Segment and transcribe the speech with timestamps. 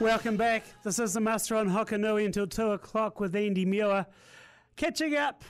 [0.00, 0.64] Welcome back.
[0.82, 4.06] This is the Muster on Hokonui until 2 o'clock with Andy Muir.
[4.76, 5.44] Catching up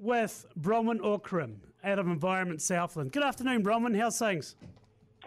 [0.00, 3.12] with Bronwyn Auckram out of Environment Southland.
[3.12, 3.96] Good afternoon, Bronwyn.
[3.96, 4.56] How's things?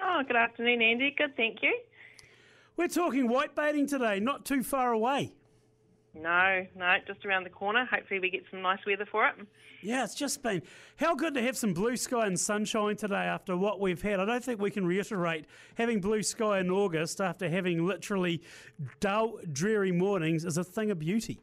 [0.04, 1.16] Oh, good afternoon, Andy.
[1.18, 1.74] Good, thank you.
[2.76, 5.32] We're talking whitebaiting today, not too far away.
[6.16, 7.86] No, no, just around the corner.
[7.86, 9.36] Hopefully, we get some nice weather for it.
[9.82, 10.62] Yeah, it's just been
[10.96, 14.20] how good to have some blue sky and sunshine today after what we've had.
[14.20, 18.42] I don't think we can reiterate having blue sky in August after having literally
[19.00, 21.42] dull, dreary mornings is a thing of beauty.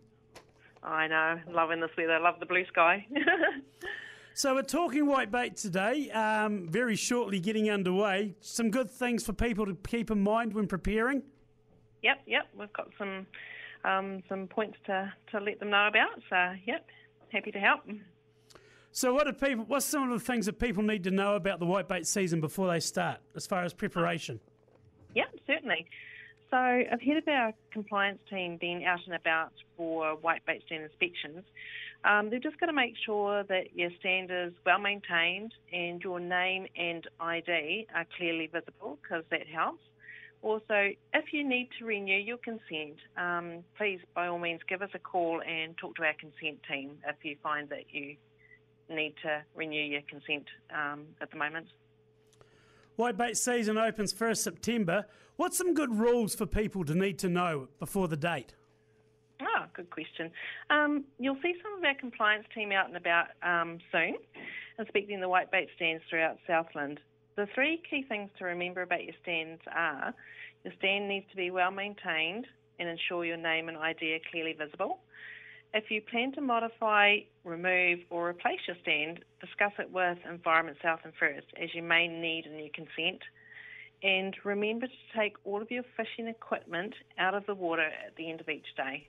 [0.82, 2.18] I know, loving this weather.
[2.18, 3.06] Love the blue sky.
[4.34, 6.10] so we're talking whitebait today.
[6.10, 8.34] Um, very shortly, getting underway.
[8.40, 11.22] Some good things for people to keep in mind when preparing.
[12.02, 12.48] Yep, yep.
[12.58, 13.26] We've got some
[13.84, 16.20] um, some points to, to let them know about.
[16.28, 16.86] So, yep,
[17.30, 17.80] happy to help.
[18.92, 19.64] So, what do people?
[19.66, 22.68] What's some of the things that people need to know about the whitebait season before
[22.68, 24.38] they start, as far as preparation?
[25.14, 25.86] Yeah, certainly.
[26.50, 31.44] So, ahead of our compliance team being out and about for whitebait stand inspections,
[32.04, 36.20] um, they've just got to make sure that your stand is well maintained and your
[36.20, 39.82] name and ID are clearly visible because that helps.
[40.42, 44.90] Also, if you need to renew your consent, um, please by all means give us
[44.92, 48.16] a call and talk to our consent team if you find that you
[48.90, 51.68] need to renew your consent um, at the moment.
[52.98, 55.06] Whitebait season opens 1st September.
[55.36, 58.54] What's some good rules for people to need to know before the date?
[59.40, 60.30] Oh, good question.
[60.70, 64.16] Um, you'll see some of our compliance team out and about um, soon,
[64.78, 67.00] inspecting the whitebait stands throughout Southland.
[67.36, 70.14] The three key things to remember about your stands are
[70.64, 72.46] your stand needs to be well maintained
[72.78, 75.00] and ensure your name and ID are clearly visible.
[75.74, 81.14] If you plan to modify, remove, or replace your stand, discuss it with Environment Southland
[81.18, 83.22] first, as you may need a new consent.
[84.02, 88.28] And remember to take all of your fishing equipment out of the water at the
[88.30, 89.08] end of each day.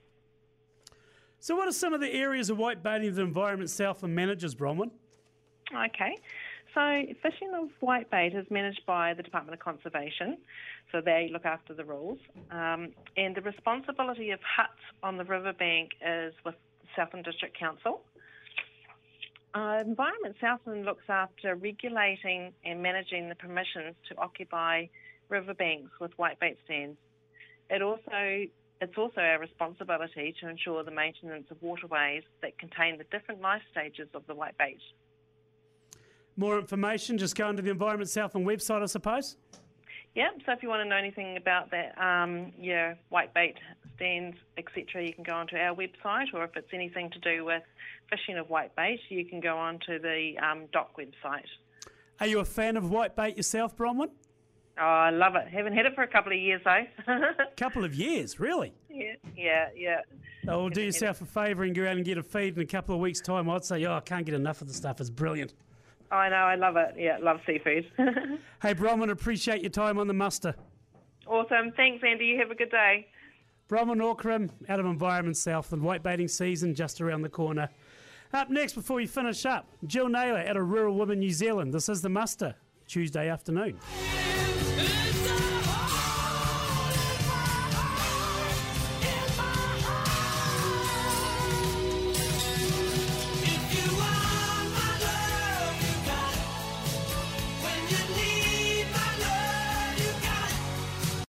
[1.40, 4.90] So, what are some of the areas of whitebaiting that Environment South Southland manages, Bronwyn?
[5.74, 6.16] Okay.
[6.74, 10.38] So, fishing of whitebait is managed by the Department of Conservation,
[10.90, 12.18] so they look after the rules.
[12.50, 16.56] Um, and the responsibility of huts on the riverbank is with
[16.96, 18.00] Southland District Council.
[19.54, 24.86] Uh, Environment Southland looks after regulating and managing the permissions to occupy
[25.28, 26.98] riverbanks with whitebait stands.
[27.70, 28.46] It also
[28.80, 33.62] it's also our responsibility to ensure the maintenance of waterways that contain the different life
[33.70, 34.80] stages of the whitebait.
[36.36, 39.36] More information, just go onto the Environment Southland website, I suppose.
[40.14, 43.54] Yeah, so if you want to know anything about that, um, your whitebait
[43.96, 47.62] stands, etc., you can go onto our website, or if it's anything to do with
[48.10, 51.46] fishing of whitebait, you can go onto the um, DOC website.
[52.20, 54.10] Are you a fan of whitebait yourself, Bronwyn?
[54.78, 55.46] Oh, I love it.
[55.48, 56.84] Haven't had it for a couple of years though.
[57.56, 58.72] couple of years, really?
[58.90, 60.00] Yeah, yeah, yeah.
[60.48, 62.66] Oh, well, do yourself a favour and go out and get a feed in a
[62.66, 63.48] couple of weeks' time.
[63.48, 65.00] I'd say, oh, I can't get enough of the stuff.
[65.00, 65.54] It's brilliant.
[66.10, 66.94] I know, I love it.
[66.98, 67.90] Yeah, love seafood.
[68.62, 70.54] hey, Bronwyn, appreciate your time on the muster.
[71.26, 71.72] Awesome.
[71.76, 72.26] Thanks, Andy.
[72.26, 73.06] You have a good day.
[73.68, 75.82] Bronwyn Auckram out of Environment south Southland.
[75.82, 77.68] Whitebaiting season just around the corner.
[78.32, 81.72] Up next, before we finish up, Jill Naylor out of Rural Women New Zealand.
[81.72, 82.54] This is the muster,
[82.86, 83.78] Tuesday afternoon.